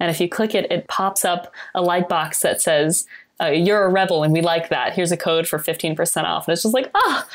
[0.00, 3.06] And if you click it, it pops up a light box that says,
[3.40, 4.94] uh, You're a rebel, and we like that.
[4.94, 6.48] Here's a code for 15% off.
[6.48, 7.28] And it's just like, Ah, oh,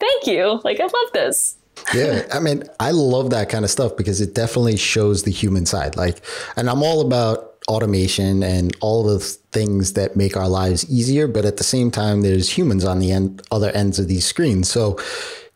[0.00, 0.62] thank you.
[0.64, 1.58] Like, I love this
[1.94, 5.66] yeah, I mean, I love that kind of stuff because it definitely shows the human
[5.66, 5.96] side.
[5.96, 6.20] Like,
[6.56, 11.44] and I'm all about automation and all the things that make our lives easier, but
[11.44, 14.68] at the same time, there's humans on the end, other ends of these screens.
[14.68, 14.98] So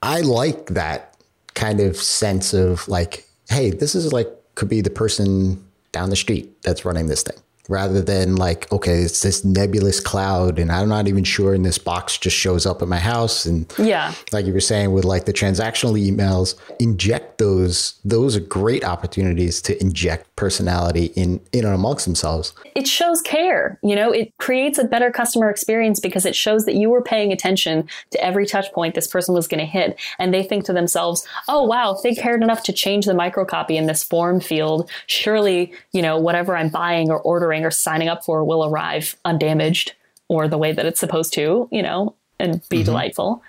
[0.03, 1.17] I like that
[1.55, 6.17] kind of sense of like, hey, this is like could be the person down the
[6.17, 7.37] street that's running this thing
[7.69, 11.79] rather than like, okay, it's this nebulous cloud and I'm not even sure and this
[11.79, 13.47] box just shows up at my house.
[13.47, 18.41] And yeah, like you were saying with like the transactional emails, inject those, those are
[18.41, 22.55] great opportunities to inject personality in, in and amongst themselves.
[22.75, 26.75] It shows care, you know, it creates a better customer experience because it shows that
[26.75, 29.99] you were paying attention to every touch point this person was going to hit.
[30.19, 33.73] And they think to themselves, oh, wow, if they cared enough to change the microcopy
[33.73, 38.09] in this form field, surely, you know, whatever I'm buying or ordering ordering or signing
[38.09, 39.93] up for will arrive undamaged
[40.29, 42.87] or the way that it's supposed to, you know, and be mm-hmm.
[42.87, 43.43] delightful.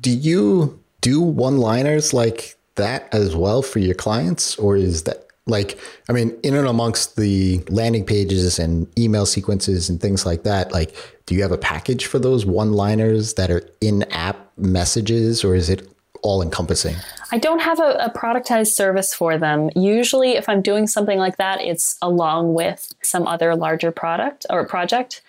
[0.00, 4.56] Do you do one liners like that as well for your clients?
[4.58, 9.88] Or is that like, I mean, in and amongst the landing pages and email sequences
[9.88, 10.94] and things like that, like,
[11.26, 15.54] do you have a package for those one liners that are in app messages or
[15.54, 15.88] is it
[16.26, 16.96] all encompassing?
[17.32, 19.70] I don't have a, a, productized service for them.
[19.74, 24.64] Usually, if I'm doing something like that, it's along with some other larger product or
[24.66, 25.22] project.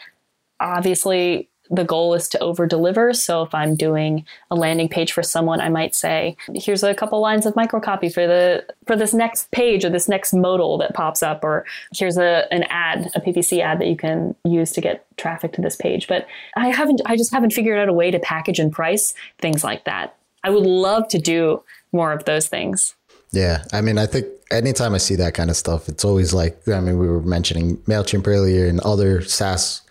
[0.60, 3.13] Obviously, the goal is to over deliver.
[3.13, 7.19] So if I'm doing a landing page for someone, I might say, here's a couple
[7.19, 11.21] lines of microcopy for the for this next page or this next modal that pops
[11.21, 15.05] up, or here's a an ad, a PPC ad that you can use to get
[15.17, 16.07] traffic to this page.
[16.07, 19.63] But I haven't I just haven't figured out a way to package and price things
[19.63, 20.15] like that.
[20.47, 22.95] I would love to do more of those things.
[23.33, 23.65] Yeah.
[23.73, 26.79] I mean, I think anytime I see that kind of stuff, it's always like, I
[26.79, 29.81] mean, we were mentioning MailChimp earlier and other SaaS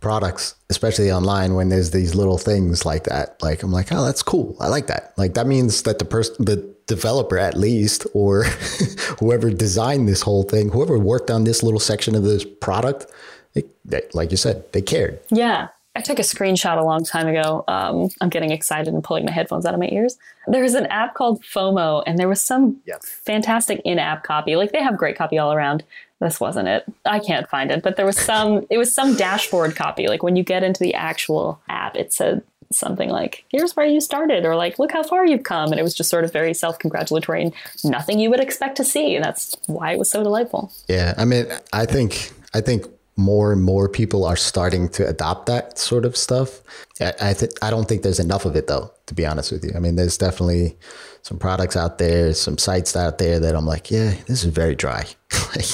[0.00, 3.42] products, especially online when there's these little things like that.
[3.42, 4.54] Like, I'm like, oh, that's cool.
[4.60, 5.14] I like that.
[5.16, 8.44] Like, that means that the person, the developer at least, or
[9.18, 13.06] whoever designed this whole thing, whoever worked on this little section of this product,
[13.54, 15.20] they, they, like you said, they cared.
[15.30, 15.68] Yeah.
[15.94, 17.64] I took a screenshot a long time ago.
[17.68, 20.16] Um, I'm getting excited and pulling my headphones out of my ears.
[20.46, 23.02] There's an app called FOMO, and there was some Yep.
[23.04, 24.56] fantastic in-app copy.
[24.56, 25.84] Like they have great copy all around.
[26.20, 26.84] This wasn't it.
[27.04, 28.64] I can't find it, but there was some.
[28.70, 30.06] It was some dashboard copy.
[30.08, 34.00] Like when you get into the actual app, it said something like, "Here's where you
[34.00, 36.54] started," or like, "Look how far you've come." And it was just sort of very
[36.54, 37.52] self-congratulatory and
[37.84, 39.16] nothing you would expect to see.
[39.16, 40.72] And that's why it was so delightful.
[40.88, 45.46] Yeah, I mean, I think I think more and more people are starting to adopt
[45.46, 46.62] that sort of stuff.
[47.00, 49.64] I I, th- I don't think there's enough of it though, to be honest with
[49.64, 49.72] you.
[49.74, 50.76] I mean, there's definitely
[51.22, 54.74] some products out there, some sites out there that I'm like, yeah, this is very
[54.74, 55.06] dry.
[55.56, 55.66] like,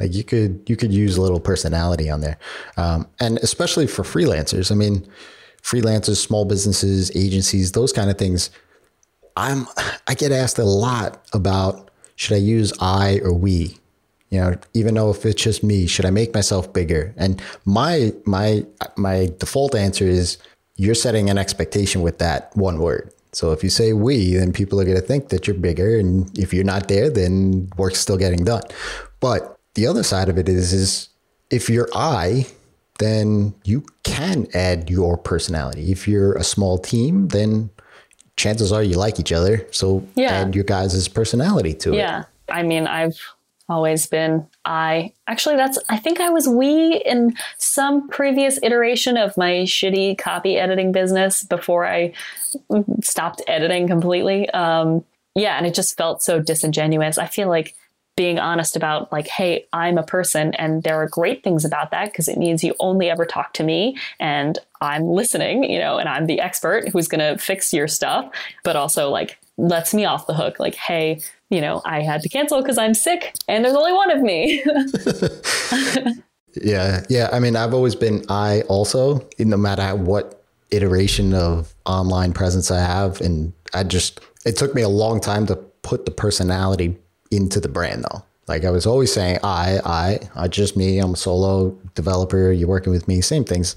[0.00, 2.38] like you could you could use a little personality on there,
[2.76, 4.70] um, and especially for freelancers.
[4.70, 5.06] I mean,
[5.62, 8.50] freelancers, small businesses, agencies, those kind of things.
[9.36, 9.66] I'm
[10.06, 13.78] I get asked a lot about should I use I or we
[14.32, 17.12] you know even though if it's just me should i make myself bigger?
[17.16, 18.64] And my my
[18.96, 20.38] my default answer is
[20.76, 23.12] you're setting an expectation with that one word.
[23.34, 26.12] So if you say we then people are going to think that you're bigger and
[26.38, 28.62] if you're not there then work's still getting done.
[29.20, 29.40] But
[29.74, 31.08] the other side of it is is
[31.50, 32.46] if you're i
[32.98, 35.90] then you can add your personality.
[35.92, 37.68] If you're a small team then
[38.36, 39.66] chances are you like each other.
[39.72, 40.32] So Yeah.
[40.32, 41.96] add your guys' personality to it.
[41.96, 42.24] Yeah.
[42.48, 43.18] I mean, I've
[43.68, 45.12] always been I.
[45.26, 50.56] Actually, that's, I think I was we in some previous iteration of my shitty copy
[50.56, 52.12] editing business before I
[53.02, 54.48] stopped editing completely.
[54.50, 55.56] Um, yeah.
[55.56, 57.18] And it just felt so disingenuous.
[57.18, 57.74] I feel like
[58.16, 62.06] being honest about like hey i'm a person and there are great things about that
[62.06, 66.08] because it means you only ever talk to me and i'm listening you know and
[66.08, 68.30] i'm the expert who's going to fix your stuff
[68.64, 72.28] but also like lets me off the hook like hey you know i had to
[72.28, 74.64] cancel because i'm sick and there's only one of me
[76.60, 77.30] Yeah, yeah.
[77.32, 82.80] I mean, I've always been I also, no matter what iteration of online presence I
[82.80, 83.20] have.
[83.20, 86.96] And I just, it took me a long time to put the personality
[87.30, 88.22] into the brand though.
[88.48, 92.68] Like I was always saying, I, I, I just me, I'm a solo developer, you're
[92.68, 93.76] working with me, same things.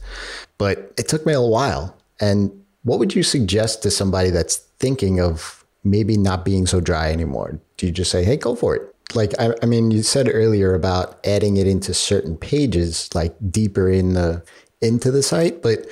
[0.57, 1.95] But it took me a while.
[2.19, 2.51] And
[2.83, 7.59] what would you suggest to somebody that's thinking of maybe not being so dry anymore?
[7.77, 8.95] Do you just say, hey, go for it?
[9.13, 13.89] Like, I, I mean, you said earlier about adding it into certain pages, like deeper
[13.89, 14.43] in the
[14.81, 15.85] into the site, but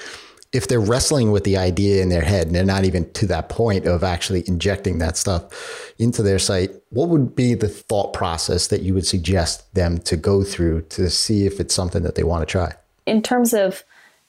[0.51, 3.49] if they're wrestling with the idea in their head and they're not even to that
[3.49, 8.67] point of actually injecting that stuff into their site, what would be the thought process
[8.67, 12.23] that you would suggest them to go through to see if it's something that they
[12.23, 12.75] want to try?
[13.05, 13.83] in terms of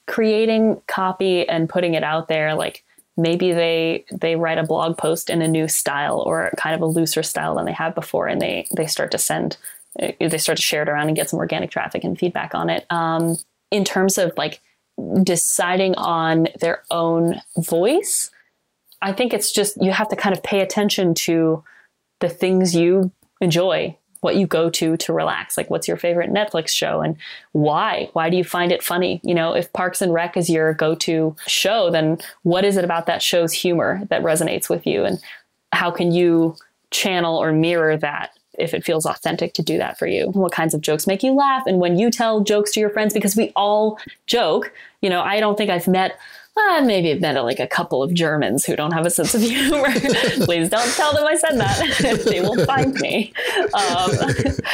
[0.07, 2.84] creating copy and putting it out there like
[3.17, 6.87] maybe they they write a blog post in a new style or kind of a
[6.87, 9.57] looser style than they have before and they they start to send
[10.03, 12.69] uh, they start to share it around and get some organic traffic and feedback on
[12.69, 12.85] it.
[12.91, 13.37] Um,
[13.71, 14.61] in terms of like
[15.23, 18.31] deciding on their own voice
[19.03, 21.65] i think it's just you have to kind of pay attention to
[22.21, 26.69] the things you enjoy what you go to to relax like what's your favorite netflix
[26.71, 27.17] show and
[27.53, 28.09] why?
[28.15, 29.21] Why do you find it funny?
[29.23, 33.07] You know if parks and rec is your go-to show then what is it about
[33.07, 35.05] that show's humor that resonates with you?
[35.05, 35.21] And
[35.73, 36.57] how can you
[36.91, 40.29] channel or mirror that if it feels authentic to do that for you?
[40.29, 41.65] What kinds of jokes make you laugh?
[41.67, 44.73] And when you tell jokes to your friends because we all joke
[45.05, 46.19] you know i don't think i've met
[46.57, 49.41] uh, maybe I've met like a couple of Germans who don't have a sense of
[49.41, 49.91] humor.
[50.45, 52.25] Please don't tell them I said that.
[52.31, 53.33] they will find me.
[53.75, 54.11] Um,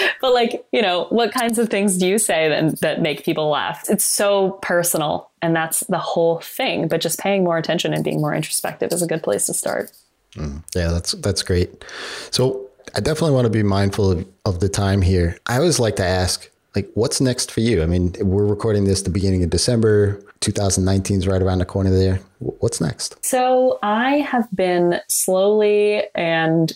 [0.21, 3.49] but like, you know, what kinds of things do you say that, that make people
[3.49, 3.89] laugh?
[3.89, 6.87] It's so personal and that's the whole thing.
[6.87, 9.91] But just paying more attention and being more introspective is a good place to start.
[10.37, 11.85] Yeah, that's that's great.
[12.31, 15.39] So I definitely want to be mindful of, of the time here.
[15.47, 17.83] I always like to ask, like, what's next for you?
[17.83, 20.23] I mean, we're recording this the beginning of December.
[20.41, 22.21] 2019 is right around the corner there.
[22.39, 23.25] What's next?
[23.25, 26.73] So I have been slowly and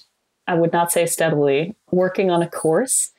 [0.46, 3.10] I would not say steadily working on a course.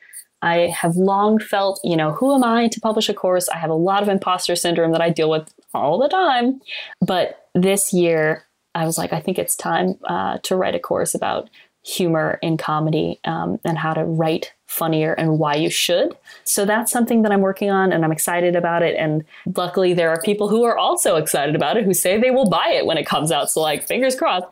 [0.41, 3.49] I have long felt, you know, who am I to publish a course?
[3.49, 6.61] I have a lot of imposter syndrome that I deal with all the time.
[7.01, 8.43] But this year,
[8.75, 11.49] I was like, I think it's time uh, to write a course about
[11.85, 16.17] humor in comedy um, and how to write funnier and why you should.
[16.43, 18.95] So that's something that I'm working on and I'm excited about it.
[18.97, 19.23] And
[19.55, 22.69] luckily, there are people who are also excited about it who say they will buy
[22.69, 23.51] it when it comes out.
[23.51, 24.47] So, like, fingers crossed.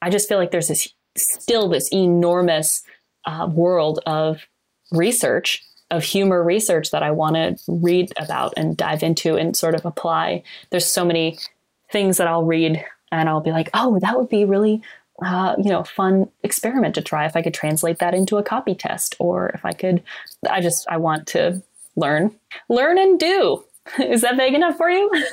[0.00, 2.82] I just feel like there's this still this enormous
[3.26, 4.46] uh, world of
[4.90, 9.74] research of humor research that I want to read about and dive into and sort
[9.74, 10.42] of apply.
[10.70, 11.38] There's so many
[11.90, 14.82] things that I'll read and I'll be like, oh, that would be really,
[15.24, 18.74] uh, you know, fun experiment to try if I could translate that into a copy
[18.74, 20.02] test or if I could.
[20.48, 21.62] I just I want to
[21.96, 22.34] learn,
[22.68, 23.64] learn and do.
[23.98, 25.10] Is that vague enough for you?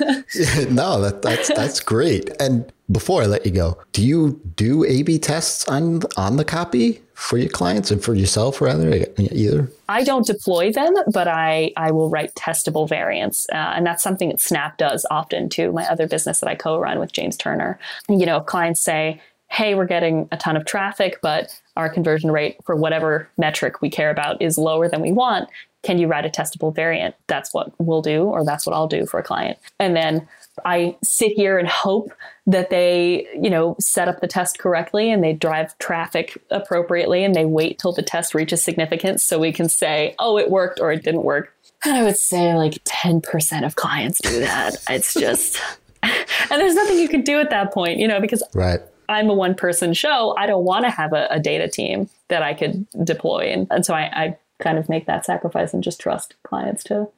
[0.70, 2.30] no, that, that's that's great.
[2.40, 7.00] And before I let you go, do you do A/B tests on on the copy
[7.14, 9.70] for your clients and for yourself, rather either?
[9.88, 14.30] I don't deploy them, but I I will write testable variants, uh, and that's something
[14.30, 15.70] that Snap does often too.
[15.70, 17.78] My other business that I co-run with James Turner.
[18.08, 19.20] You know, clients say,
[19.50, 23.90] "Hey, we're getting a ton of traffic, but our conversion rate for whatever metric we
[23.90, 25.48] care about is lower than we want
[25.82, 27.14] can you write a testable variant?
[27.26, 29.58] That's what we'll do, or that's what I'll do for a client.
[29.78, 30.28] And then
[30.64, 32.12] I sit here and hope
[32.46, 37.34] that they, you know, set up the test correctly and they drive traffic appropriately and
[37.34, 40.92] they wait till the test reaches significance so we can say, oh, it worked or
[40.92, 41.54] it didn't work.
[41.84, 44.76] And I would say like 10% of clients do that.
[44.90, 45.58] It's just,
[46.02, 46.12] and
[46.50, 48.80] there's nothing you can do at that point, you know, because right.
[49.10, 50.34] I'm a one person show.
[50.38, 53.50] I don't want to have a, a, data team that I could deploy.
[53.52, 57.08] And, and so I, I kind of make that sacrifice and just trust clients to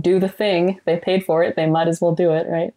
[0.00, 0.80] do the thing.
[0.84, 1.56] They paid for it.
[1.56, 2.72] They might as well do it, right?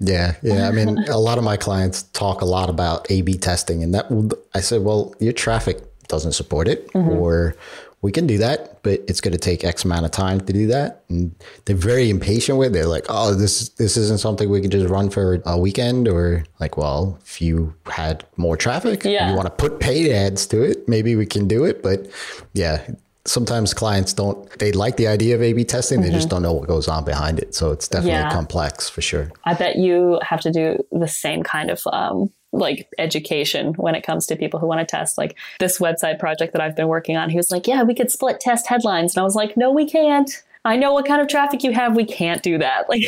[0.00, 0.68] Yeah, yeah.
[0.68, 4.06] I mean, a lot of my clients talk a lot about A/B testing, and that
[4.54, 7.18] I said, well, your traffic doesn't support it, mm-hmm.
[7.18, 7.56] or
[8.00, 10.68] we can do that, but it's going to take X amount of time to do
[10.68, 11.02] that.
[11.08, 11.34] And
[11.64, 12.72] they're very impatient with it.
[12.72, 16.44] They're like, oh, this this isn't something we can just run for a weekend, or
[16.60, 19.30] like, well, if you had more traffic, yeah.
[19.30, 21.82] you want to put paid ads to it, maybe we can do it.
[21.82, 22.06] But
[22.52, 22.86] yeah,
[23.24, 26.16] sometimes clients don't they like the idea of a b testing they mm-hmm.
[26.16, 28.30] just don't know what goes on behind it so it's definitely yeah.
[28.30, 32.88] complex for sure i bet you have to do the same kind of um, like
[32.98, 36.62] education when it comes to people who want to test like this website project that
[36.62, 39.24] i've been working on he was like yeah we could split test headlines and i
[39.24, 42.42] was like no we can't i know what kind of traffic you have we can't
[42.42, 43.02] do that like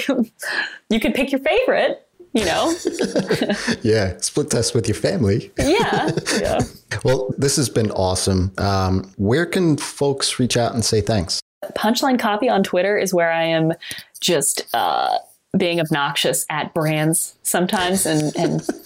[0.88, 2.74] you could pick your favorite you know?
[3.82, 5.51] yeah, split test with your family.
[5.59, 6.61] yeah, yeah.
[7.05, 8.53] Well, this has been awesome.
[8.59, 11.41] Um, where can folks reach out and say thanks?
[11.76, 13.72] Punchline Copy on Twitter is where I am
[14.20, 15.18] just uh,
[15.57, 18.34] being obnoxious at brands sometimes and,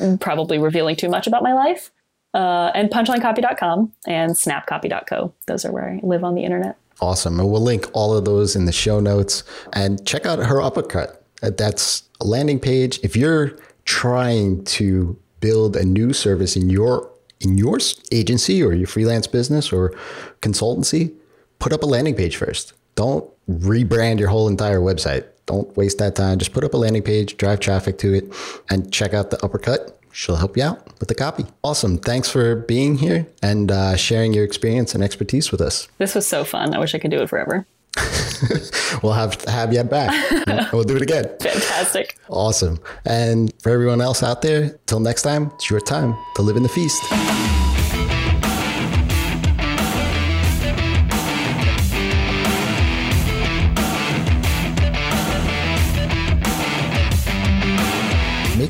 [0.00, 1.90] and probably revealing too much about my life.
[2.32, 5.32] Uh, and punchlinecopy.com and snapcopy.co.
[5.46, 6.76] Those are where I live on the internet.
[7.00, 7.38] Awesome.
[7.38, 9.44] And we'll link all of those in the show notes.
[9.72, 11.24] And check out her uppercut.
[11.42, 12.98] That's a landing page.
[13.04, 17.10] If you're trying to build a new service in your
[17.40, 17.78] in your
[18.10, 19.90] agency or your freelance business or
[20.40, 21.12] consultancy,
[21.58, 22.72] put up a landing page first.
[22.94, 25.26] Don't rebrand your whole entire website.
[25.46, 26.38] Don't waste that time.
[26.38, 28.32] Just put up a landing page, drive traffic to it,
[28.70, 30.00] and check out the uppercut.
[30.12, 31.44] She'll help you out with the copy.
[31.64, 31.98] Awesome.
[31.98, 35.88] Thanks for being here and uh, sharing your experience and expertise with us.
[35.98, 36.72] This was so fun.
[36.72, 37.66] I wish I could do it forever.
[39.02, 40.12] we'll have have you back.
[40.72, 41.24] we'll do it again.
[41.40, 42.16] Fantastic.
[42.28, 42.80] Awesome.
[43.04, 46.62] And for everyone else out there, till next time, it's your time to live in
[46.62, 47.02] the feast.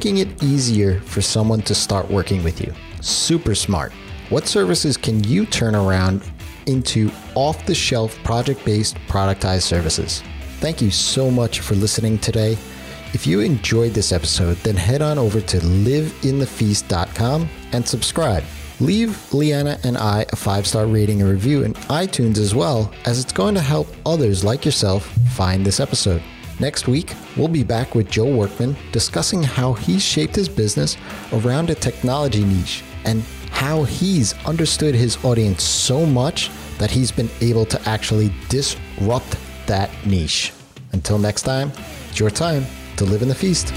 [0.05, 2.75] Making it easier for someone to start working with you.
[3.01, 3.91] Super smart.
[4.29, 6.23] What services can you turn around
[6.67, 10.23] into off the shelf project based productized services.
[10.59, 12.59] Thank you so much for listening today.
[13.15, 18.45] If you enjoyed this episode, then head on over to liveinthefeast.com and subscribe.
[18.81, 23.21] Leave Lianna and I a five star rating and review in iTunes as well, as
[23.21, 26.23] it's going to help others like yourself find this episode.
[26.61, 30.97] Next week, we'll be back with Joe Workman discussing how he's shaped his business
[31.33, 37.31] around a technology niche and how he's understood his audience so much that he's been
[37.41, 39.37] able to actually disrupt
[39.67, 40.53] that niche.
[40.93, 41.73] Until next time,
[42.09, 42.65] it's your time
[42.97, 43.73] to live in the feast.